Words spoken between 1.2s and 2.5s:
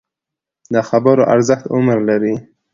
ارزښت عمر لري